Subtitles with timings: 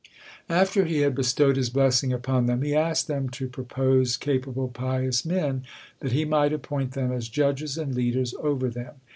[0.49, 5.23] After he had bestowed his blessing upon them, he asked them to propose capable pious
[5.25, 5.61] men,
[5.99, 8.95] that he might appoint them as judges and leaders over them.